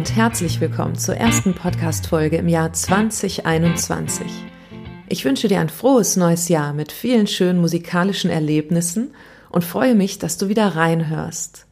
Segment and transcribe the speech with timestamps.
[0.00, 4.26] und herzlich willkommen zur ersten Podcast-Folge im Jahr 2021.
[5.10, 9.12] Ich wünsche dir ein frohes neues Jahr mit vielen schönen musikalischen Erlebnissen
[9.50, 11.66] und freue mich, dass du wieder reinhörst.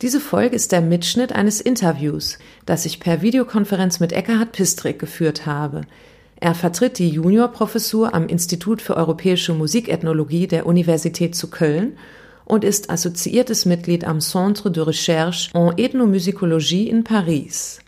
[0.00, 5.44] Diese Folge ist der Mitschnitt eines Interviews, das ich per Videokonferenz mit Eckhard Pistrik geführt
[5.44, 5.80] habe.
[6.36, 11.98] Er vertritt die Juniorprofessur am Institut für europäische Musikethnologie der Universität zu Köln
[12.50, 17.78] und ist assoziiertes Mitglied am Centre de Recherche en Ethnomusicologie in Paris.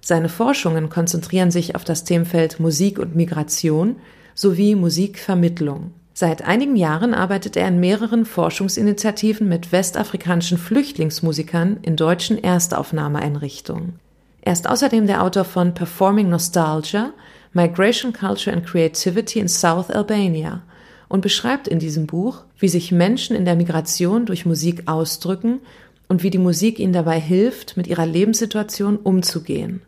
[0.00, 3.96] Seine Forschungen konzentrieren sich auf das Themenfeld Musik und Migration
[4.34, 5.92] sowie Musikvermittlung.
[6.14, 14.00] Seit einigen Jahren arbeitet er in mehreren Forschungsinitiativen mit westafrikanischen Flüchtlingsmusikern in deutschen Erstaufnahmeeinrichtungen.
[14.40, 17.12] Er ist außerdem der Autor von Performing Nostalgia,
[17.52, 20.62] Migration Culture and Creativity in South Albania
[21.08, 25.60] und beschreibt in diesem Buch, wie sich Menschen in der Migration durch Musik ausdrücken
[26.08, 29.82] und wie die Musik ihnen dabei hilft, mit ihrer Lebenssituation umzugehen.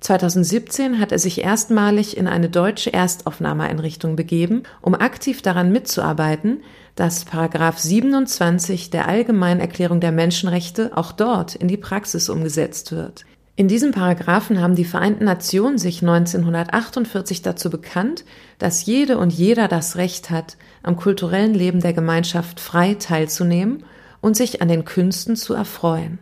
[0.00, 6.62] 2017 hat er sich erstmalig in eine deutsche Erstaufnahmeeinrichtung begeben, um aktiv daran mitzuarbeiten,
[6.96, 13.24] dass Paragraph 27 der Allgemeinen Erklärung der Menschenrechte auch dort in die Praxis umgesetzt wird.
[13.54, 18.24] In diesem Paragraphen haben die Vereinten Nationen sich 1948 dazu bekannt,
[18.58, 23.84] dass jede und jeder das Recht hat, am kulturellen Leben der Gemeinschaft frei teilzunehmen
[24.22, 26.18] und sich an den Künsten zu erfreuen.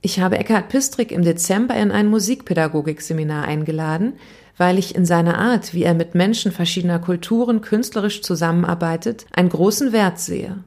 [0.00, 4.14] Ich habe Eckhard Pistrik im Dezember in ein Musikpädagogikseminar eingeladen,
[4.56, 9.92] weil ich in seiner Art, wie er mit Menschen verschiedener Kulturen künstlerisch zusammenarbeitet, einen großen
[9.92, 10.58] Wert sehe.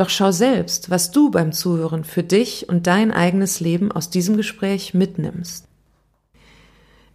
[0.00, 4.38] Doch schau selbst, was du beim Zuhören für dich und dein eigenes Leben aus diesem
[4.38, 5.66] Gespräch mitnimmst.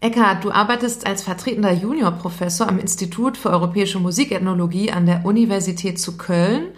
[0.02, 6.16] Eckhard, du arbeitest als vertretender Juniorprofessor am Institut für europäische Musikethnologie an der Universität zu
[6.16, 6.74] Köln.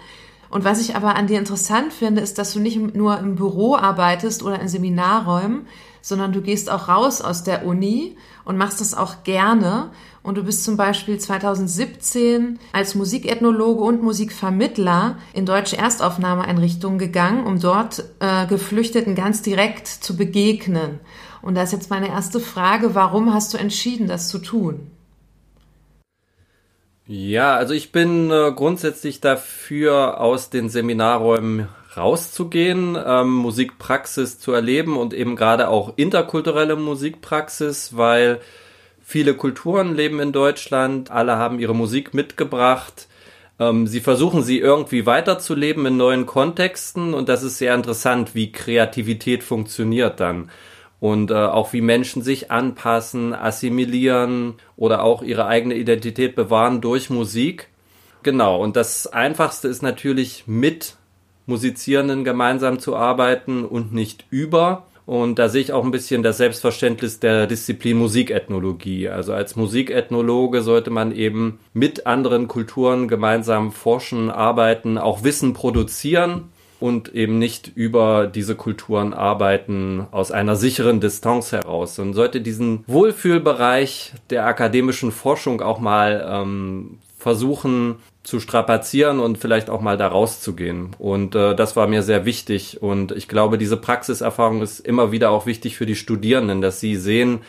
[0.50, 3.76] Und was ich aber an dir interessant finde, ist, dass du nicht nur im Büro
[3.76, 5.68] arbeitest oder in Seminarräumen,
[6.02, 9.92] sondern du gehst auch raus aus der Uni und machst das auch gerne.
[10.28, 17.62] Und du bist zum Beispiel 2017 als Musikethnologe und Musikvermittler in deutsche Erstaufnahmeeinrichtungen gegangen, um
[17.62, 21.00] dort äh, Geflüchteten ganz direkt zu begegnen.
[21.42, 24.92] Und da ist jetzt meine erste Frage, warum hast du entschieden, das zu tun?
[27.06, 34.98] Ja, also ich bin äh, grundsätzlich dafür, aus den Seminarräumen rauszugehen, ähm, Musikpraxis zu erleben
[34.98, 38.42] und eben gerade auch interkulturelle Musikpraxis, weil
[39.10, 43.08] Viele Kulturen leben in Deutschland, alle haben ihre Musik mitgebracht.
[43.58, 48.52] Ähm, sie versuchen sie irgendwie weiterzuleben in neuen Kontexten und das ist sehr interessant, wie
[48.52, 50.50] Kreativität funktioniert dann.
[51.00, 57.10] Und äh, auch wie Menschen sich anpassen, assimilieren oder auch ihre eigene Identität bewahren durch
[57.10, 57.70] Musik.
[58.24, 60.98] Genau, und das Einfachste ist natürlich mit
[61.46, 64.86] Musizierenden gemeinsam zu arbeiten und nicht über.
[65.08, 69.08] Und da sehe ich auch ein bisschen das Selbstverständnis der Disziplin Musikethnologie.
[69.08, 76.50] Also als Musikethnologe sollte man eben mit anderen Kulturen gemeinsam forschen, arbeiten, auch Wissen produzieren
[76.82, 81.98] und eben nicht über diese Kulturen arbeiten aus einer sicheren Distanz heraus.
[82.00, 87.96] Und sollte diesen Wohlfühlbereich der akademischen Forschung auch mal ähm, versuchen
[88.28, 90.94] zu strapazieren und vielleicht auch mal da rauszugehen.
[91.00, 92.82] Und äh, das war mir sehr wichtig.
[92.82, 96.98] Und ich glaube, diese Praxiserfahrung ist immer wieder auch wichtig für die Studierenden, dass sie
[96.98, 97.40] sehen,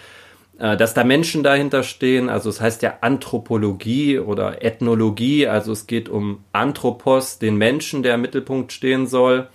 [0.56, 2.28] äh, dass da Menschen dahinter stehen.
[2.28, 5.48] Also es heißt ja Anthropologie oder Ethnologie.
[5.48, 9.48] Also es geht um Anthropos, den Menschen, der im Mittelpunkt stehen soll.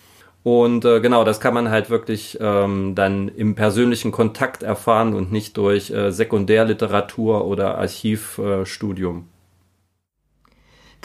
[0.43, 5.31] Und äh, genau, das kann man halt wirklich ähm, dann im persönlichen Kontakt erfahren und
[5.31, 9.29] nicht durch äh, Sekundärliteratur oder Archivstudium.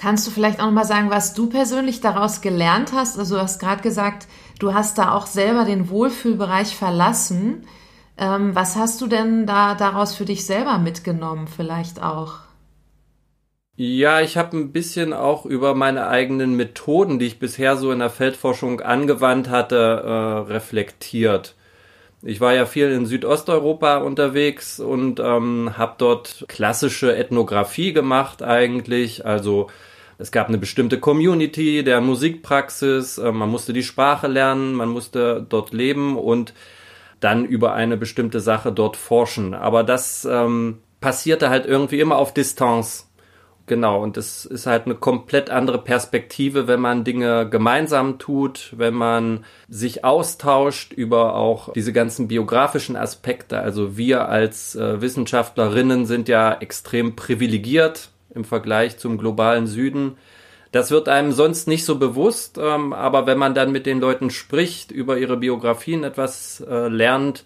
[0.00, 3.18] Kannst du vielleicht auch noch mal sagen, was du persönlich daraus gelernt hast?
[3.18, 4.28] Also du hast gerade gesagt,
[4.60, 7.66] du hast da auch selber den Wohlfühlbereich verlassen.
[8.16, 12.34] Ähm, was hast du denn da daraus für dich selber mitgenommen, vielleicht auch?
[13.74, 17.98] Ja, ich habe ein bisschen auch über meine eigenen Methoden, die ich bisher so in
[17.98, 21.56] der Feldforschung angewandt hatte, äh, reflektiert.
[22.22, 29.26] Ich war ja viel in Südosteuropa unterwegs und ähm, habe dort klassische Ethnographie gemacht eigentlich,
[29.26, 29.68] also
[30.18, 35.46] es gab eine bestimmte Community der Musikpraxis, äh, man musste die Sprache lernen, man musste
[35.48, 36.52] dort leben und
[37.20, 39.54] dann über eine bestimmte Sache dort forschen.
[39.54, 43.04] Aber das ähm, passierte halt irgendwie immer auf Distanz.
[43.66, 48.94] Genau, und das ist halt eine komplett andere Perspektive, wenn man Dinge gemeinsam tut, wenn
[48.94, 53.60] man sich austauscht über auch diese ganzen biografischen Aspekte.
[53.60, 60.16] Also wir als äh, Wissenschaftlerinnen sind ja extrem privilegiert im Vergleich zum globalen Süden.
[60.72, 64.30] Das wird einem sonst nicht so bewusst, ähm, aber wenn man dann mit den Leuten
[64.30, 67.44] spricht, über ihre Biografien etwas äh, lernt,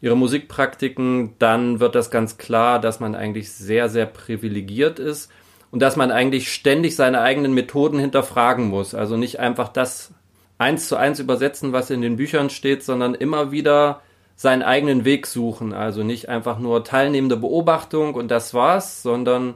[0.00, 5.30] ihre Musikpraktiken, dann wird das ganz klar, dass man eigentlich sehr, sehr privilegiert ist
[5.70, 8.94] und dass man eigentlich ständig seine eigenen Methoden hinterfragen muss.
[8.94, 10.12] Also nicht einfach das
[10.58, 14.02] eins zu eins übersetzen, was in den Büchern steht, sondern immer wieder
[14.36, 15.72] seinen eigenen Weg suchen.
[15.72, 19.54] Also nicht einfach nur teilnehmende Beobachtung und das war's, sondern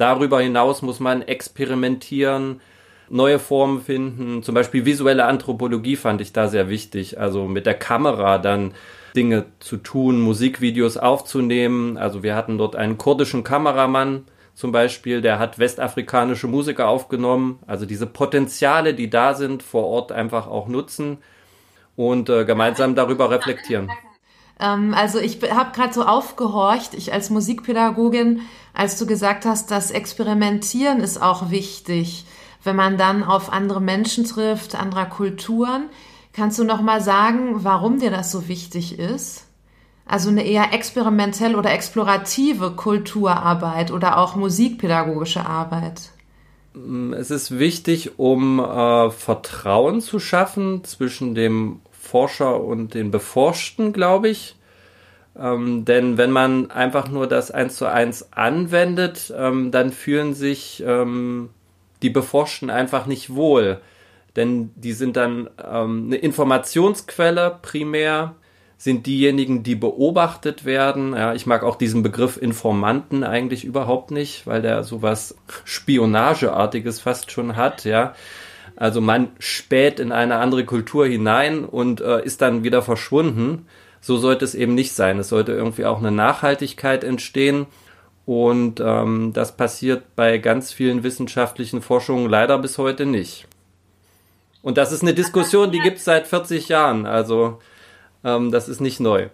[0.00, 2.60] darüber hinaus muss man experimentieren,
[3.08, 4.42] neue Formen finden.
[4.42, 7.18] Zum Beispiel visuelle Anthropologie fand ich da sehr wichtig.
[7.18, 8.72] Also mit der Kamera dann
[9.16, 11.96] Dinge zu tun, Musikvideos aufzunehmen.
[11.96, 14.24] Also wir hatten dort einen kurdischen Kameramann
[14.54, 17.60] zum Beispiel, der hat westafrikanische Musiker aufgenommen.
[17.66, 21.18] Also diese Potenziale, die da sind, vor Ort einfach auch nutzen
[21.96, 23.88] und äh, gemeinsam darüber reflektieren.
[24.60, 28.42] Ähm, also ich habe gerade so aufgehorcht, ich als Musikpädagogin,
[28.74, 32.24] als du gesagt hast, das Experimentieren ist auch wichtig
[32.64, 35.84] wenn man dann auf andere Menschen trifft, anderer Kulturen.
[36.32, 39.46] Kannst du noch mal sagen, warum dir das so wichtig ist?
[40.06, 46.10] Also eine eher experimentell oder explorative Kulturarbeit oder auch musikpädagogische Arbeit.
[47.16, 51.80] Es ist wichtig, um äh, Vertrauen zu schaffen zwischen dem
[52.10, 54.56] Forscher und den Beforschten, glaube ich.
[55.38, 60.82] Ähm, denn wenn man einfach nur das eins zu eins anwendet, ähm, dann fühlen sich
[60.84, 61.50] ähm,
[62.02, 63.80] die beforschten einfach nicht wohl.
[64.36, 68.34] Denn die sind dann ähm, eine Informationsquelle primär,
[68.76, 71.12] sind diejenigen, die beobachtet werden.
[71.12, 77.30] Ja, ich mag auch diesen Begriff Informanten eigentlich überhaupt nicht, weil der sowas Spionageartiges fast
[77.30, 78.14] schon hat, ja.
[78.80, 83.66] Also man späht in eine andere Kultur hinein und äh, ist dann wieder verschwunden.
[84.00, 85.18] So sollte es eben nicht sein.
[85.18, 87.66] Es sollte irgendwie auch eine Nachhaltigkeit entstehen
[88.24, 93.46] und ähm, das passiert bei ganz vielen wissenschaftlichen Forschungen leider bis heute nicht.
[94.62, 97.04] Und das ist eine Diskussion, die gibt es seit 40 Jahren.
[97.04, 97.58] Also
[98.24, 99.28] ähm, das ist nicht neu.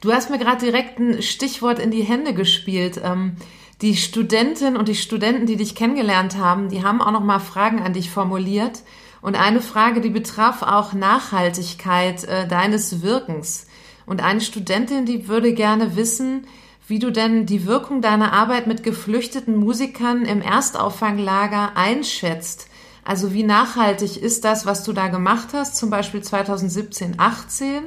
[0.00, 2.98] Du hast mir gerade direkt ein Stichwort in die Hände gespielt.
[3.04, 3.36] Ähm,
[3.82, 7.82] die Studentin und die Studenten, die dich kennengelernt haben, die haben auch noch mal Fragen
[7.82, 8.82] an dich formuliert.
[9.20, 13.66] Und eine Frage, die betraf auch Nachhaltigkeit äh, deines Wirkens.
[14.06, 16.46] Und eine Studentin, die würde gerne wissen,
[16.86, 22.68] wie du denn die Wirkung deiner Arbeit mit geflüchteten Musikern im Erstauffanglager einschätzt.
[23.04, 27.84] Also wie nachhaltig ist das, was du da gemacht hast, zum Beispiel 2017, 18?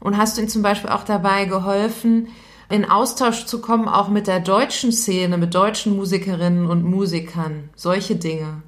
[0.00, 2.28] Und hast du ihnen zum Beispiel auch dabei geholfen,
[2.68, 7.70] in Austausch zu kommen, auch mit der deutschen Szene, mit deutschen Musikerinnen und Musikern?
[7.74, 8.62] Solche Dinge.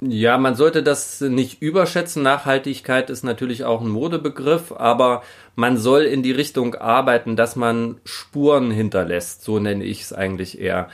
[0.00, 2.22] Ja, man sollte das nicht überschätzen.
[2.22, 5.22] Nachhaltigkeit ist natürlich auch ein Modebegriff, aber
[5.54, 9.42] man soll in die Richtung arbeiten, dass man Spuren hinterlässt.
[9.42, 10.88] So nenne ich es eigentlich eher.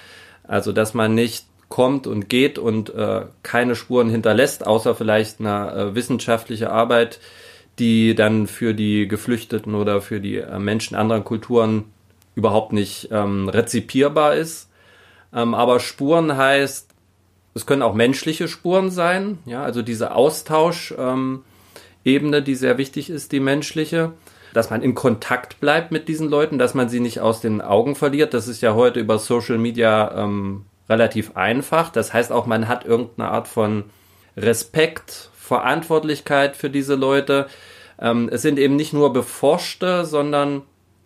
[0.44, 5.72] Also, dass man nicht kommt und geht und äh, keine Spuren hinterlässt, außer vielleicht eine
[5.72, 7.18] äh, wissenschaftliche Arbeit,
[7.78, 11.86] die dann für die Geflüchteten oder für die äh, Menschen anderer Kulturen
[12.34, 14.70] überhaupt nicht ähm, rezipierbar ist.
[15.34, 16.90] Ähm, aber Spuren heißt,
[17.54, 21.42] es können auch menschliche Spuren sein, ja, also diese Austauschebene,
[22.06, 24.12] ähm, die sehr wichtig ist, die menschliche,
[24.54, 27.94] dass man in Kontakt bleibt mit diesen Leuten, dass man sie nicht aus den Augen
[27.94, 28.34] verliert.
[28.34, 31.90] Das ist ja heute über Social Media ähm, relativ einfach.
[31.90, 33.84] Das heißt auch, man hat irgendeine Art von
[34.36, 37.46] Respekt, Verantwortlichkeit für diese Leute.
[37.98, 40.62] Ähm, es sind eben nicht nur Beforschte, sondern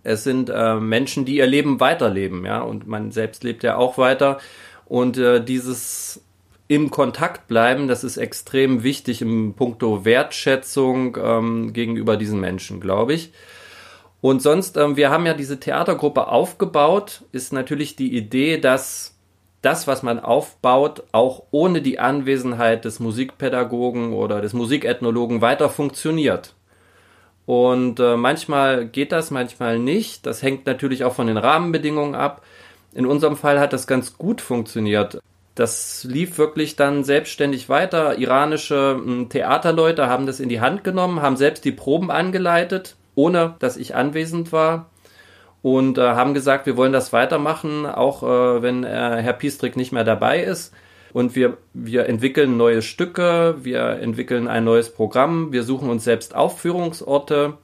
[0.06, 3.98] es sind äh, Menschen, die ihr Leben weiterleben, ja, und man selbst lebt ja auch
[3.98, 4.38] weiter.
[4.86, 6.22] Und äh, dieses
[6.68, 13.14] im Kontakt bleiben, das ist extrem wichtig im Punkto Wertschätzung ähm, gegenüber diesen Menschen, glaube
[13.14, 13.32] ich.
[14.20, 19.16] Und sonst, ähm, wir haben ja diese Theatergruppe aufgebaut, ist natürlich die Idee, dass
[19.62, 26.55] das, was man aufbaut, auch ohne die Anwesenheit des Musikpädagogen oder des Musikethnologen weiter funktioniert.
[27.46, 30.26] Und äh, manchmal geht das, manchmal nicht.
[30.26, 32.42] Das hängt natürlich auch von den Rahmenbedingungen ab.
[32.92, 35.20] In unserem Fall hat das ganz gut funktioniert.
[35.54, 38.18] Das lief wirklich dann selbstständig weiter.
[38.18, 43.54] Iranische hm, Theaterleute haben das in die Hand genommen, haben selbst die Proben angeleitet, ohne
[43.60, 44.90] dass ich anwesend war.
[45.62, 49.92] Und äh, haben gesagt, wir wollen das weitermachen, auch äh, wenn äh, Herr Piestrik nicht
[49.92, 50.74] mehr dabei ist.
[51.16, 56.34] Und wir, wir entwickeln neue Stücke, wir entwickeln ein neues Programm, wir suchen uns selbst
[56.34, 57.56] Aufführungsorte.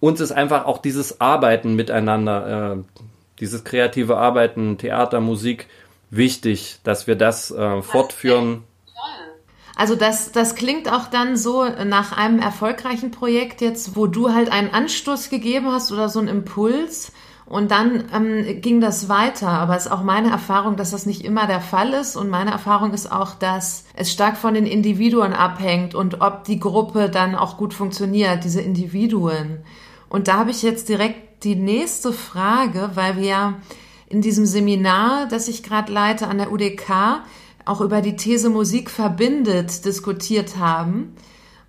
[0.00, 3.02] Uns ist einfach auch dieses Arbeiten miteinander, äh,
[3.40, 5.66] dieses kreative Arbeiten, Theater, Musik,
[6.10, 8.64] wichtig, dass wir das äh, fortführen.
[9.76, 14.52] Also das, das klingt auch dann so nach einem erfolgreichen Projekt jetzt, wo du halt
[14.52, 17.12] einen Anstoß gegeben hast oder so einen Impuls
[17.46, 19.48] und dann ähm, ging das weiter.
[19.48, 22.50] Aber es ist auch meine Erfahrung, dass das nicht immer der Fall ist und meine
[22.50, 27.34] Erfahrung ist auch, dass es stark von den Individuen abhängt und ob die Gruppe dann
[27.34, 29.58] auch gut funktioniert, diese Individuen.
[30.08, 33.56] Und da habe ich jetzt direkt die nächste Frage, weil wir
[34.06, 37.22] in diesem Seminar, das ich gerade leite an der UDK,
[37.66, 41.14] auch über die These Musik verbindet diskutiert haben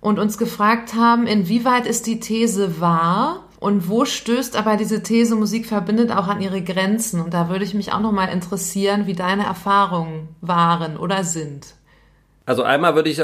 [0.00, 5.34] und uns gefragt haben, inwieweit ist die These wahr und wo stößt aber diese These
[5.36, 7.20] Musik verbindet auch an ihre Grenzen?
[7.20, 11.74] Und da würde ich mich auch noch mal interessieren, wie deine Erfahrungen waren oder sind.
[12.46, 13.20] Also einmal würde ich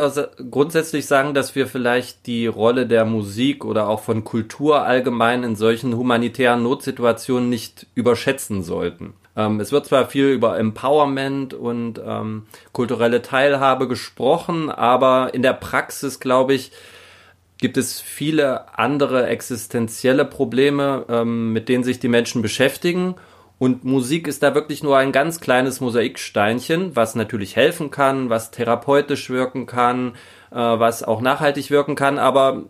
[0.50, 5.54] grundsätzlich sagen, dass wir vielleicht die Rolle der Musik oder auch von Kultur allgemein in
[5.54, 9.14] solchen humanitären Notsituationen nicht überschätzen sollten.
[9.36, 15.54] Ähm, es wird zwar viel über Empowerment und ähm, kulturelle Teilhabe gesprochen, aber in der
[15.54, 16.72] Praxis, glaube ich,
[17.62, 23.14] gibt es viele andere existenzielle Probleme, ähm, mit denen sich die Menschen beschäftigen.
[23.59, 28.50] Und Musik ist da wirklich nur ein ganz kleines Mosaiksteinchen, was natürlich helfen kann, was
[28.50, 30.16] therapeutisch wirken kann,
[30.50, 32.64] äh, was auch nachhaltig wirken kann, aber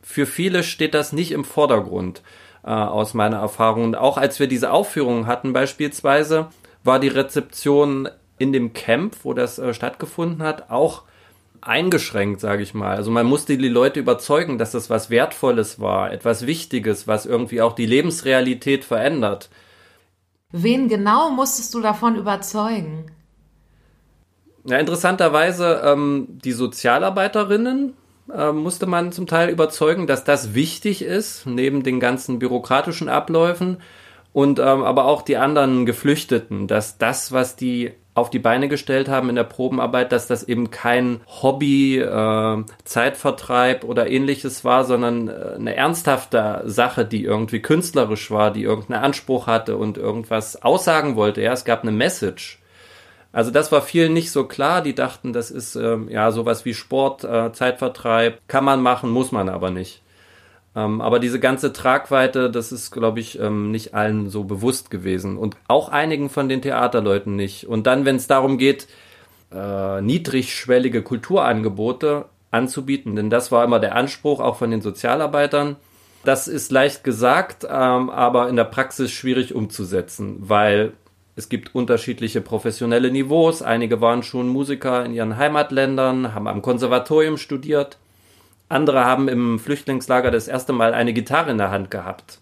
[0.00, 2.22] für viele steht das nicht im Vordergrund
[2.64, 3.84] äh, aus meiner Erfahrung.
[3.84, 6.46] Und auch als wir diese Aufführungen hatten beispielsweise,
[6.82, 11.02] war die Rezeption in dem Camp, wo das äh, stattgefunden hat, auch
[11.60, 12.96] eingeschränkt, sage ich mal.
[12.96, 17.60] Also man musste die Leute überzeugen, dass das was Wertvolles war, etwas Wichtiges, was irgendwie
[17.60, 19.50] auch die Lebensrealität verändert.
[20.50, 23.10] Wen genau musstest du davon überzeugen?
[24.64, 27.94] Ja, interessanterweise ähm, die Sozialarbeiterinnen
[28.32, 33.78] äh, musste man zum Teil überzeugen, dass das wichtig ist, neben den ganzen bürokratischen Abläufen
[34.32, 39.08] und ähm, aber auch die anderen Geflüchteten, dass das, was die auf die Beine gestellt
[39.08, 45.28] haben in der Probenarbeit, dass das eben kein Hobby, äh, Zeitvertreib oder ähnliches war, sondern
[45.28, 51.16] äh, eine ernsthafte Sache, die irgendwie künstlerisch war, die irgendeinen Anspruch hatte und irgendwas aussagen
[51.16, 51.42] wollte.
[51.42, 52.60] Ja, es gab eine Message.
[53.32, 54.82] Also das war vielen nicht so klar.
[54.82, 59.32] Die dachten, das ist ähm, ja sowas wie Sport, äh, Zeitvertreib, kann man machen, muss
[59.32, 60.02] man aber nicht.
[60.78, 65.36] Ähm, aber diese ganze Tragweite, das ist, glaube ich, ähm, nicht allen so bewusst gewesen
[65.36, 67.66] und auch einigen von den Theaterleuten nicht.
[67.66, 68.86] Und dann, wenn es darum geht,
[69.52, 75.76] äh, niedrigschwellige Kulturangebote anzubieten, denn das war immer der Anspruch auch von den Sozialarbeitern.
[76.24, 80.92] Das ist leicht gesagt, ähm, aber in der Praxis schwierig umzusetzen, weil
[81.34, 83.62] es gibt unterschiedliche professionelle Niveaus.
[83.62, 87.98] Einige waren schon Musiker in ihren Heimatländern, haben am Konservatorium studiert.
[88.68, 92.40] Andere haben im Flüchtlingslager das erste Mal eine Gitarre in der Hand gehabt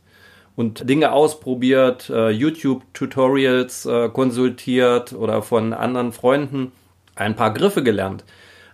[0.56, 6.72] und Dinge ausprobiert, äh, YouTube-Tutorials äh, konsultiert oder von anderen Freunden
[7.14, 8.24] ein paar Griffe gelernt.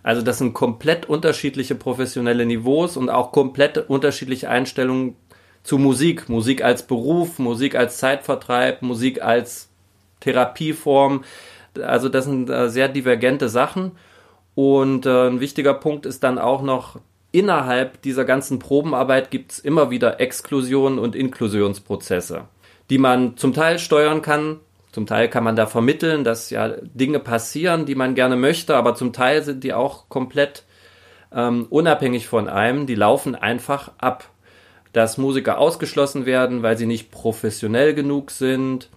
[0.01, 5.15] Also das sind komplett unterschiedliche professionelle Niveaus und auch komplett unterschiedliche Einstellungen
[5.61, 6.27] zu Musik.
[6.27, 9.69] Musik als Beruf, Musik als Zeitvertreib, Musik als
[10.21, 11.23] Therapieform.
[11.81, 13.91] Also das sind äh, sehr divergente Sachen.
[14.55, 16.99] Und ein wichtiger Punkt ist dann auch noch,
[17.33, 22.45] innerhalb dieser ganzen Probenarbeit gibt es immer wieder Exklusion und Inklusionsprozesse,
[22.89, 24.61] die man zum Teil steuern kann.
[24.93, 28.95] Zum Teil kann man da vermitteln, dass ja Dinge passieren, die man gerne möchte, aber
[28.95, 30.63] zum Teil sind die auch komplett
[31.33, 32.85] ähm, unabhängig von einem.
[32.87, 34.29] Die laufen einfach ab.
[34.93, 38.89] Dass Musiker ausgeschlossen werden, weil sie nicht professionell genug sind,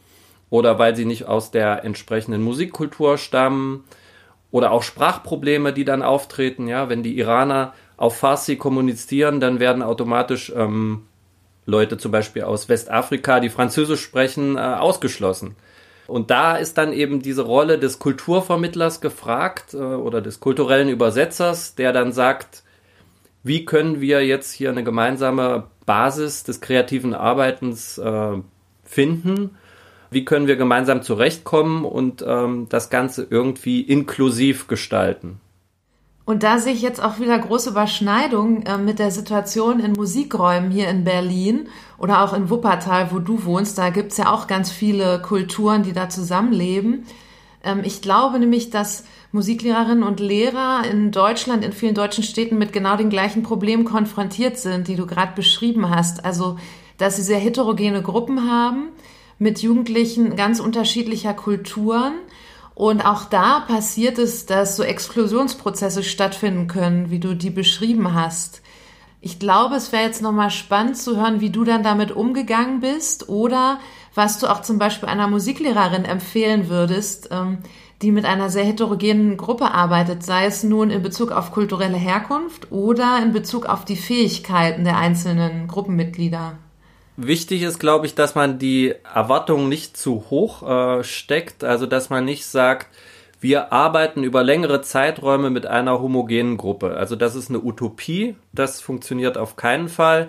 [0.51, 3.85] oder weil sie nicht aus der entsprechenden Musikkultur stammen
[4.51, 6.69] oder auch Sprachprobleme, die dann auftreten.
[6.69, 11.03] Ja, wenn die Iraner auf Farsi kommunizieren, dann werden automatisch ähm,
[11.65, 15.57] Leute zum Beispiel aus Westafrika, die Französisch sprechen, äh, ausgeschlossen.
[16.07, 21.75] Und da ist dann eben diese Rolle des Kulturvermittlers gefragt äh, oder des kulturellen Übersetzers,
[21.75, 22.63] der dann sagt,
[23.43, 28.33] wie können wir jetzt hier eine gemeinsame Basis des kreativen Arbeitens äh,
[28.85, 29.57] finden
[30.11, 35.41] wie können wir gemeinsam zurechtkommen und ähm, das Ganze irgendwie inklusiv gestalten.
[36.27, 40.73] Und da sehe ich jetzt auch wieder große Überschneidungen äh, mit der Situation in Musikräumen
[40.73, 41.69] hier in Berlin
[41.99, 43.79] oder auch in Wuppertal, wo du wohnst.
[43.79, 47.07] Da gibt's ja auch ganz viele Kulturen, die da zusammenleben.
[47.63, 52.73] Ähm, ich glaube nämlich, dass Musiklehrerinnen und Lehrer in Deutschland, in vielen deutschen Städten mit
[52.73, 56.25] genau den gleichen Problemen konfrontiert sind, die du gerade beschrieben hast.
[56.25, 56.59] Also,
[56.99, 58.89] dass sie sehr heterogene Gruppen haben,
[59.39, 62.15] mit Jugendlichen ganz unterschiedlicher Kulturen.
[62.77, 68.61] Und auch da passiert es, dass so Exklusionsprozesse stattfinden können, wie du die beschrieben hast.
[69.23, 73.31] Ich glaube, es wäre jetzt nochmal spannend zu hören, wie du dann damit umgegangen bist
[73.31, 73.81] oder
[74.15, 77.61] was du auch zum Beispiel einer Musiklehrerin empfehlen würdest, ähm,
[78.03, 82.71] die mit einer sehr heterogenen Gruppe arbeitet, sei es nun in Bezug auf kulturelle Herkunft
[82.73, 86.59] oder in Bezug auf die Fähigkeiten der einzelnen Gruppenmitglieder.
[87.17, 92.11] Wichtig ist, glaube ich, dass man die Erwartungen nicht zu hoch äh, steckt, also dass
[92.11, 92.89] man nicht sagt,
[93.41, 96.97] wir arbeiten über längere Zeiträume mit einer homogenen Gruppe.
[96.97, 100.29] Also das ist eine Utopie, das funktioniert auf keinen Fall.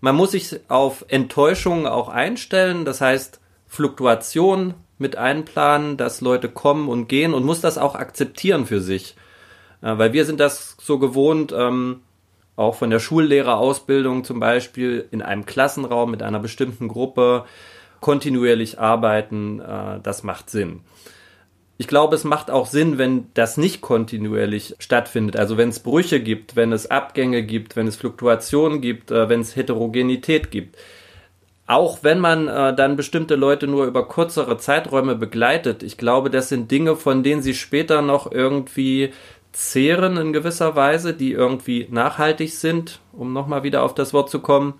[0.00, 6.88] man muss sich auf Enttäuschungen auch einstellen, das heißt Fluktuation mit einplanen, dass Leute kommen
[6.88, 9.16] und gehen und muss das auch akzeptieren für sich.
[9.82, 12.00] Äh, weil wir sind das so gewohnt, ähm,
[12.56, 17.44] auch von der Schullehrerausbildung zum Beispiel in einem Klassenraum mit einer bestimmten Gruppe
[18.00, 20.80] kontinuierlich arbeiten, äh, das macht Sinn.
[21.78, 25.36] Ich glaube, es macht auch Sinn, wenn das nicht kontinuierlich stattfindet.
[25.36, 29.40] Also wenn es Brüche gibt, wenn es Abgänge gibt, wenn es Fluktuationen gibt, äh, wenn
[29.40, 30.76] es Heterogenität gibt.
[31.66, 35.82] Auch wenn man äh, dann bestimmte Leute nur über kürzere Zeiträume begleitet.
[35.82, 39.12] Ich glaube, das sind Dinge, von denen sie später noch irgendwie
[39.56, 44.40] zehren in gewisser Weise, die irgendwie nachhaltig sind, um nochmal wieder auf das Wort zu
[44.40, 44.74] kommen,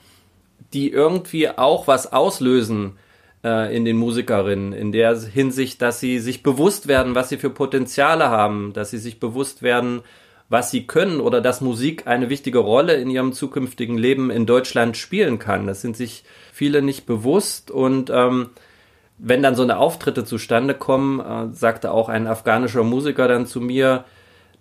[0.74, 2.98] die irgendwie auch was auslösen
[3.42, 7.48] äh, in den Musikerinnen, in der Hinsicht, dass sie sich bewusst werden, was sie für
[7.48, 10.02] Potenziale haben, dass sie sich bewusst werden,
[10.50, 14.98] was sie können oder dass Musik eine wichtige Rolle in ihrem zukünftigen Leben in Deutschland
[14.98, 15.66] spielen kann.
[15.66, 18.50] Das sind sich viele nicht bewusst und ähm,
[19.16, 23.62] wenn dann so eine Auftritte zustande kommen, äh, sagte auch ein afghanischer Musiker dann zu
[23.62, 24.04] mir,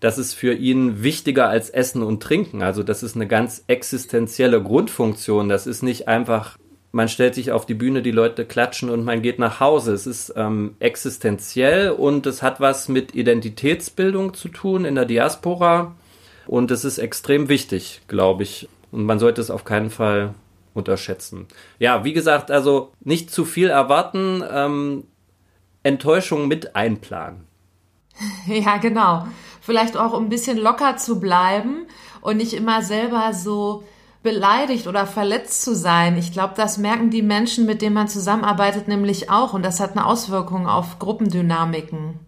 [0.06, 2.62] das ist für ihn wichtiger als Essen und Trinken.
[2.62, 5.50] Also das ist eine ganz existenzielle Grundfunktion.
[5.50, 6.60] Das ist nicht einfach,
[6.92, 9.94] man stellt sich auf die Bühne, die Leute klatschen und man geht nach Hause.
[9.94, 15.96] Es ist ähm, existenziell und es hat was mit Identitätsbildung zu tun in der Diaspora.
[16.46, 18.70] Und es ist extrem wichtig, glaube ich.
[18.92, 20.36] Und man sollte es auf keinen Fall
[20.76, 21.48] unterschätzen.
[21.80, 25.06] Ja, wie gesagt, also nicht zu viel erwarten, ähm,
[25.82, 27.48] Enttäuschung mit einplanen.
[28.48, 29.26] Ja, genau
[29.66, 31.88] vielleicht auch um ein bisschen locker zu bleiben
[32.22, 33.84] und nicht immer selber so
[34.22, 36.18] beleidigt oder verletzt zu sein.
[36.18, 39.54] Ich glaube, das merken die Menschen, mit denen man zusammenarbeitet, nämlich auch.
[39.54, 42.20] Und das hat eine Auswirkung auf Gruppendynamiken.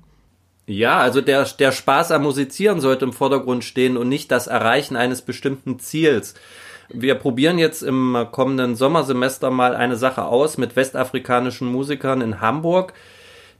[0.67, 4.95] Ja, also der, der Spaß am Musizieren sollte im Vordergrund stehen und nicht das Erreichen
[4.95, 6.35] eines bestimmten Ziels.
[6.89, 12.93] Wir probieren jetzt im kommenden Sommersemester mal eine Sache aus mit westafrikanischen Musikern in Hamburg.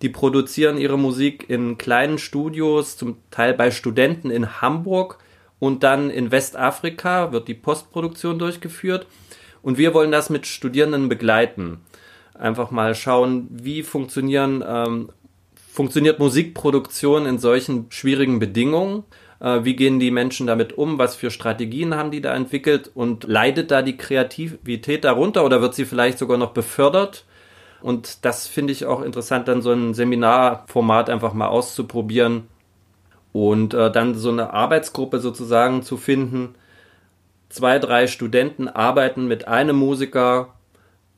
[0.02, 5.18] Die produzieren ihre Musik in kleinen Studios, zum Teil bei Studenten in Hamburg
[5.60, 9.08] und dann in Westafrika wird die Postproduktion durchgeführt.
[9.64, 11.82] Und wir wollen das mit Studierenden begleiten.
[12.36, 15.10] Einfach mal schauen, wie funktionieren, ähm,
[15.72, 19.04] funktioniert Musikproduktion in solchen schwierigen Bedingungen.
[19.40, 21.00] Äh, wie gehen die Menschen damit um?
[21.00, 22.92] Was für Strategien haben die da entwickelt?
[22.94, 27.26] Und leidet da die Kreativität darunter oder wird sie vielleicht sogar noch befördert?
[27.82, 32.48] Und das finde ich auch interessant, dann so ein Seminarformat einfach mal auszuprobieren
[33.34, 36.56] und äh, dann so eine Arbeitsgruppe sozusagen zu finden.
[37.50, 40.54] Zwei, drei Studenten arbeiten mit einem Musiker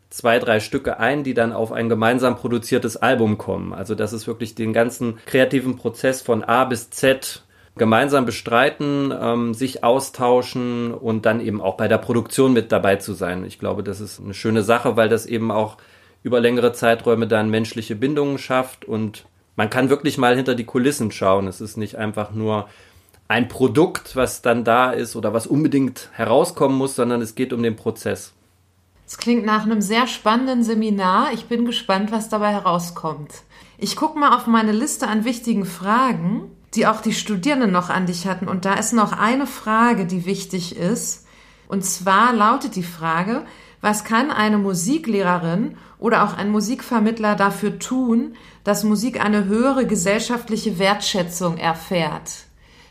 [0.10, 3.74] zwei, drei Stücke ein, die dann auf ein gemeinsam produziertes Album kommen.
[3.74, 7.44] Also das ist wirklich den ganzen kreativen Prozess von A bis Z
[7.78, 13.14] gemeinsam bestreiten, ähm, sich austauschen und dann eben auch bei der Produktion mit dabei zu
[13.14, 13.46] sein.
[13.46, 15.78] Ich glaube, das ist eine schöne Sache, weil das eben auch
[16.24, 21.12] über längere Zeiträume dann menschliche Bindungen schafft und man kann wirklich mal hinter die Kulissen
[21.12, 21.48] schauen.
[21.48, 22.70] Es ist nicht einfach nur
[23.28, 27.62] ein Produkt, was dann da ist oder was unbedingt herauskommen muss, sondern es geht um
[27.62, 28.34] den Prozess.
[29.06, 31.34] Es klingt nach einem sehr spannenden Seminar.
[31.34, 33.44] Ich bin gespannt, was dabei herauskommt.
[33.78, 38.06] Ich gucke mal auf meine Liste an wichtigen Fragen, die auch die Studierenden noch an
[38.06, 38.48] dich hatten.
[38.48, 41.26] Und da ist noch eine Frage, die wichtig ist.
[41.68, 43.46] Und zwar lautet die Frage,
[43.82, 50.80] was kann eine Musiklehrerin oder auch ein Musikvermittler dafür tun, dass Musik eine höhere gesellschaftliche
[50.80, 52.46] Wertschätzung erfährt?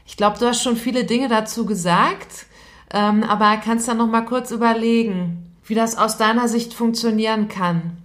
[0.07, 2.47] Ich glaube, du hast schon viele Dinge dazu gesagt,
[2.93, 7.99] ähm, aber kannst du noch mal kurz überlegen, wie das aus deiner Sicht funktionieren kann?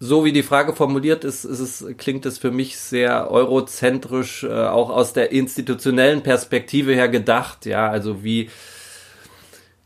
[0.00, 4.48] so wie die Frage formuliert ist, ist es, klingt es für mich sehr eurozentrisch, äh,
[4.48, 7.66] auch aus der institutionellen Perspektive her gedacht.
[7.66, 8.48] Ja, also wie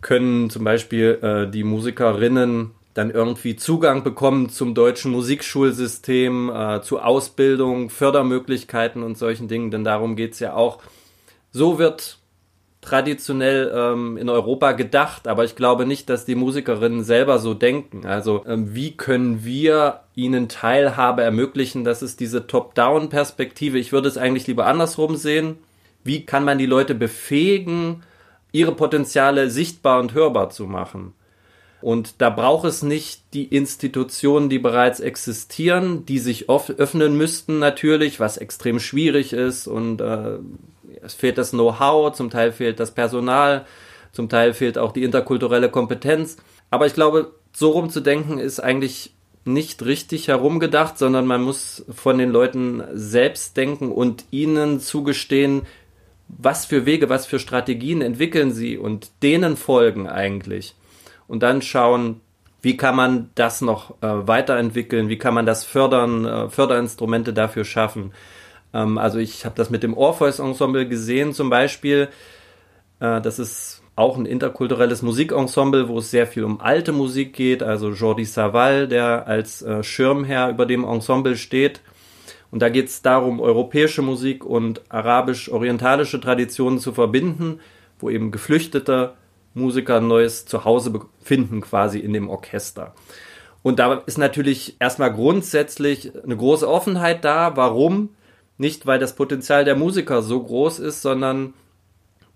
[0.02, 7.00] können zum Beispiel äh, die Musikerinnen dann irgendwie Zugang bekommen zum deutschen Musikschulsystem, äh, zu
[7.00, 10.80] Ausbildung, Fördermöglichkeiten und solchen Dingen, denn darum geht's ja auch.
[11.52, 12.18] So wird
[12.82, 18.04] traditionell ähm, in Europa gedacht, aber ich glaube nicht, dass die Musikerinnen selber so denken.
[18.04, 21.84] Also ähm, wie können wir ihnen Teilhabe ermöglichen?
[21.84, 23.78] Das ist diese Top-Down-Perspektive.
[23.78, 25.58] Ich würde es eigentlich lieber andersrum sehen.
[26.02, 28.02] Wie kann man die Leute befähigen,
[28.52, 31.14] ihre Potenziale sichtbar und hörbar zu machen.
[31.80, 38.20] Und da braucht es nicht die Institutionen, die bereits existieren, die sich öffnen müssten natürlich,
[38.20, 40.38] was extrem schwierig ist und äh,
[41.02, 43.66] es fehlt das Know-how, zum Teil fehlt das Personal,
[44.12, 46.36] zum Teil fehlt auch die interkulturelle Kompetenz.
[46.70, 49.12] Aber ich glaube, so rumzudenken ist eigentlich
[49.44, 55.62] nicht richtig herumgedacht, sondern man muss von den Leuten selbst denken und ihnen zugestehen,
[56.36, 60.74] was für Wege, was für Strategien entwickeln sie und denen folgen eigentlich.
[61.28, 62.20] und dann schauen,
[62.62, 67.64] wie kann man das noch äh, weiterentwickeln, wie kann man das fördern, äh, Förderinstrumente dafür
[67.64, 68.12] schaffen.
[68.72, 72.08] Ähm, also ich habe das mit dem Orpheus Ensemble gesehen zum Beispiel.
[73.00, 77.62] Äh, das ist auch ein interkulturelles Musikensemble, wo es sehr viel um alte Musik geht.
[77.62, 81.80] Also Jordi Saval, der als äh, Schirmherr über dem Ensemble steht.
[82.52, 87.60] Und da geht es darum, europäische Musik und arabisch-orientalische Traditionen zu verbinden,
[87.98, 89.14] wo eben Geflüchtete
[89.54, 92.94] Musiker ein neues Zuhause finden quasi in dem Orchester.
[93.62, 97.56] Und da ist natürlich erstmal grundsätzlich eine große Offenheit da.
[97.56, 98.10] Warum?
[98.58, 101.54] Nicht, weil das Potenzial der Musiker so groß ist, sondern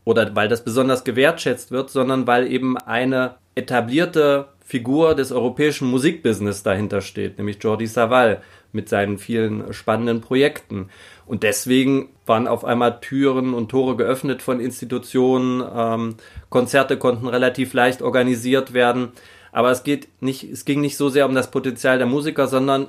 [0.04, 6.62] oder weil das besonders gewertschätzt wird, sondern weil eben eine etablierte Figur des europäischen Musikbusiness
[6.62, 8.40] dahinter steht, nämlich Jordi Savall
[8.76, 10.88] mit seinen vielen spannenden Projekten.
[11.26, 16.14] Und deswegen waren auf einmal Türen und Tore geöffnet von Institutionen, ähm,
[16.50, 19.08] Konzerte konnten relativ leicht organisiert werden.
[19.50, 22.86] Aber es geht nicht, es ging nicht so sehr um das Potenzial der Musiker, sondern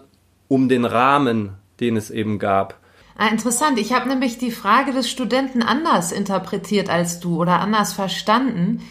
[0.48, 2.80] um den Rahmen, den es eben gab.
[3.18, 3.80] Ah, interessant.
[3.80, 8.82] Ich habe nämlich die Frage des Studenten anders interpretiert als du oder anders verstanden.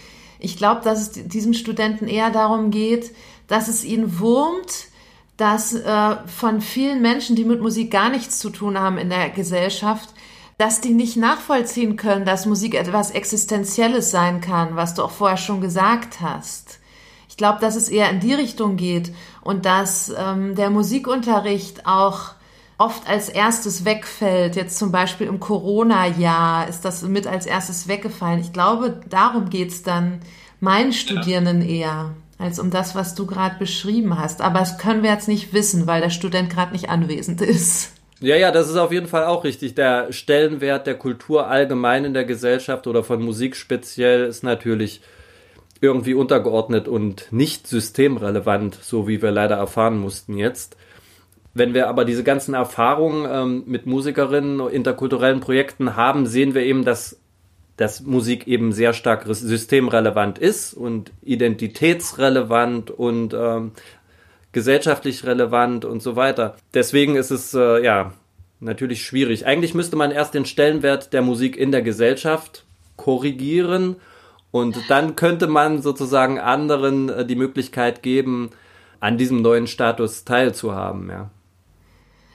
[0.40, 3.12] Ich glaube, dass es diesem Studenten eher darum geht,
[3.46, 4.88] dass es ihn wurmt,
[5.36, 9.30] dass äh, von vielen Menschen, die mit Musik gar nichts zu tun haben in der
[9.30, 10.10] Gesellschaft,
[10.58, 15.36] dass die nicht nachvollziehen können, dass Musik etwas Existenzielles sein kann, was du auch vorher
[15.36, 16.80] schon gesagt hast.
[17.28, 22.30] Ich glaube, dass es eher in die Richtung geht und dass ähm, der Musikunterricht auch
[22.78, 24.56] oft als erstes wegfällt.
[24.56, 28.40] Jetzt zum Beispiel im Corona-Jahr ist das mit als erstes weggefallen.
[28.40, 30.20] Ich glaube, darum geht's dann
[30.60, 31.68] meinen Studierenden ja.
[31.68, 34.40] eher, als um das, was du gerade beschrieben hast.
[34.40, 37.92] Aber das können wir jetzt nicht wissen, weil der Student gerade nicht anwesend ist.
[38.20, 39.74] Ja, ja, das ist auf jeden Fall auch richtig.
[39.74, 45.02] Der Stellenwert der Kultur allgemein in der Gesellschaft oder von Musik speziell ist natürlich
[45.82, 50.76] irgendwie untergeordnet und nicht systemrelevant, so wie wir leider erfahren mussten jetzt.
[51.52, 56.84] Wenn wir aber diese ganzen Erfahrungen ähm, mit Musikerinnen, interkulturellen Projekten haben, sehen wir eben,
[56.84, 57.20] dass,
[57.76, 63.72] dass Musik eben sehr stark systemrelevant ist und identitätsrelevant und ähm,
[64.52, 66.56] gesellschaftlich relevant und so weiter.
[66.72, 68.12] Deswegen ist es äh, ja
[68.60, 69.46] natürlich schwierig.
[69.46, 72.64] Eigentlich müsste man erst den Stellenwert der Musik in der Gesellschaft
[72.96, 73.96] korrigieren
[74.50, 78.50] und dann könnte man sozusagen anderen äh, die Möglichkeit geben,
[79.00, 81.30] an diesem neuen Status teilzuhaben, ja.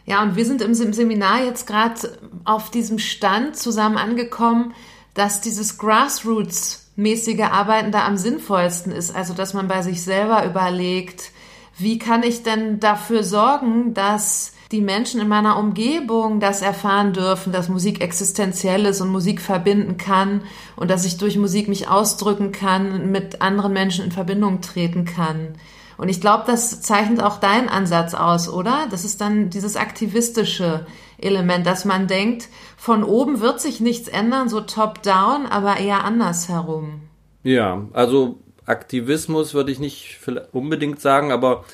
[0.05, 1.95] Ja, und wir sind im Seminar jetzt gerade
[2.43, 4.73] auf diesem Stand zusammen angekommen,
[5.13, 9.15] dass dieses Grassroots-mäßige Arbeiten da am sinnvollsten ist.
[9.15, 11.31] Also, dass man bei sich selber überlegt,
[11.77, 17.51] wie kann ich denn dafür sorgen, dass die Menschen in meiner Umgebung das erfahren dürfen,
[17.51, 20.43] dass Musik existenziell ist und Musik verbinden kann
[20.77, 25.55] und dass ich durch Musik mich ausdrücken kann, mit anderen Menschen in Verbindung treten kann.
[26.01, 28.87] Und ich glaube, das zeichnet auch deinen Ansatz aus, oder?
[28.89, 30.87] Das ist dann dieses aktivistische
[31.19, 37.01] Element, dass man denkt, von oben wird sich nichts ändern, so top-down, aber eher andersherum.
[37.43, 40.17] Ja, also Aktivismus würde ich nicht
[40.51, 41.65] unbedingt sagen, aber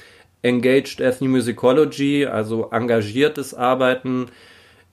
[0.42, 4.26] Engaged Ethnomusicology, also engagiertes Arbeiten.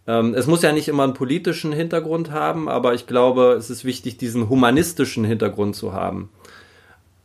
[0.07, 3.85] Ähm, es muss ja nicht immer einen politischen Hintergrund haben, aber ich glaube, es ist
[3.85, 6.31] wichtig, diesen humanistischen Hintergrund zu haben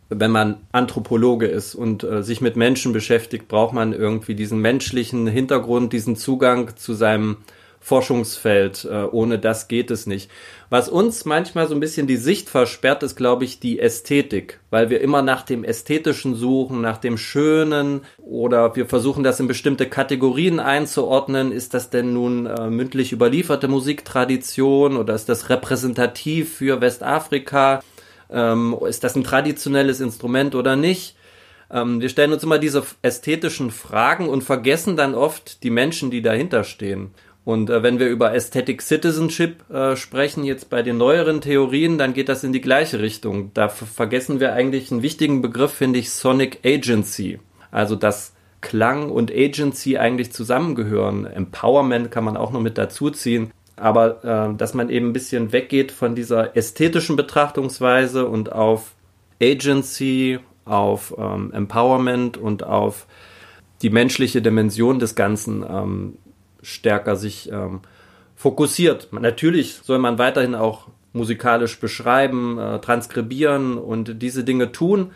[0.09, 5.27] wenn man Anthropologe ist und äh, sich mit Menschen beschäftigt, braucht man irgendwie diesen menschlichen
[5.27, 7.37] Hintergrund, diesen Zugang zu seinem
[7.79, 8.85] Forschungsfeld.
[8.85, 10.29] Äh, ohne das geht es nicht.
[10.69, 14.89] Was uns manchmal so ein bisschen die Sicht versperrt, ist, glaube ich, die Ästhetik, weil
[14.89, 19.87] wir immer nach dem Ästhetischen suchen, nach dem Schönen oder wir versuchen das in bestimmte
[19.87, 21.51] Kategorien einzuordnen.
[21.51, 27.81] Ist das denn nun äh, mündlich überlieferte Musiktradition oder ist das repräsentativ für Westafrika?
[28.31, 31.15] Ähm, ist das ein traditionelles Instrument oder nicht?
[31.71, 36.21] Ähm, wir stellen uns immer diese ästhetischen Fragen und vergessen dann oft die Menschen, die
[36.21, 37.11] dahinter stehen.
[37.45, 42.13] Und äh, wenn wir über Aesthetic Citizenship äh, sprechen, jetzt bei den neueren Theorien, dann
[42.13, 43.51] geht das in die gleiche Richtung.
[43.53, 47.39] Da vergessen wir eigentlich einen wichtigen Begriff, finde ich, Sonic Agency.
[47.71, 51.25] Also dass Klang und Agency eigentlich zusammengehören.
[51.25, 55.51] Empowerment kann man auch noch mit dazu ziehen aber äh, dass man eben ein bisschen
[55.51, 58.93] weggeht von dieser ästhetischen Betrachtungsweise und auf
[59.41, 63.07] Agency, auf ähm, Empowerment und auf
[63.81, 66.17] die menschliche Dimension des Ganzen ähm,
[66.61, 67.81] stärker sich ähm,
[68.35, 69.09] fokussiert.
[69.11, 75.11] Natürlich soll man weiterhin auch musikalisch beschreiben, äh, transkribieren und diese Dinge tun,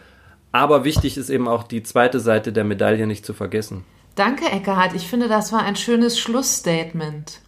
[0.52, 3.84] aber wichtig ist eben auch die zweite Seite der Medaille nicht zu vergessen.
[4.16, 4.94] Danke, Eckhard.
[4.94, 7.42] Ich finde, das war ein schönes Schlussstatement.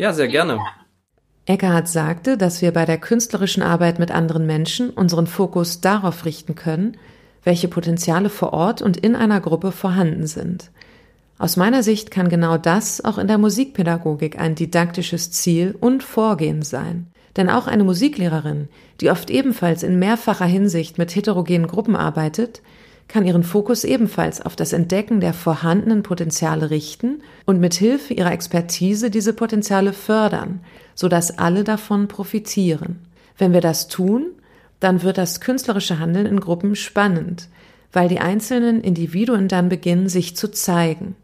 [0.00, 0.58] Ja, sehr gerne.
[1.44, 6.54] Eckhard sagte, dass wir bei der künstlerischen Arbeit mit anderen Menschen unseren Fokus darauf richten
[6.54, 6.96] können,
[7.44, 10.70] welche Potenziale vor Ort und in einer Gruppe vorhanden sind.
[11.38, 16.62] Aus meiner Sicht kann genau das auch in der Musikpädagogik ein didaktisches Ziel und Vorgehen
[16.62, 17.08] sein.
[17.36, 18.70] Denn auch eine Musiklehrerin,
[19.02, 22.62] die oft ebenfalls in mehrfacher Hinsicht mit heterogenen Gruppen arbeitet,
[23.10, 28.30] kann ihren Fokus ebenfalls auf das Entdecken der vorhandenen Potenziale richten und mit Hilfe ihrer
[28.30, 30.60] Expertise diese Potenziale fördern,
[30.94, 33.00] sodass alle davon profitieren.
[33.36, 34.26] Wenn wir das tun,
[34.78, 37.48] dann wird das künstlerische Handeln in Gruppen spannend,
[37.92, 41.16] weil die einzelnen Individuen dann beginnen, sich zu zeigen.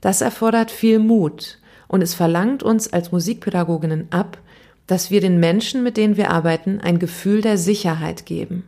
[0.00, 4.38] Das erfordert viel Mut und es verlangt uns als Musikpädagoginnen ab,
[4.88, 8.64] dass wir den Menschen, mit denen wir arbeiten, ein Gefühl der Sicherheit geben.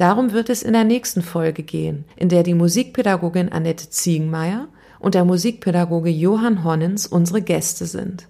[0.00, 5.14] Darum wird es in der nächsten Folge gehen, in der die Musikpädagogin Annette Ziegenmeier und
[5.14, 8.26] der Musikpädagoge Johann Honnens unsere Gäste sind.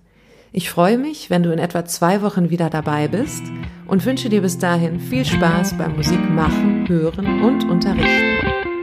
[0.51, 3.45] Ich freue mich, wenn du in etwa zwei Wochen wieder dabei bist
[3.87, 8.80] und wünsche dir bis dahin viel Spaß beim Musik machen, hören und unterrichten.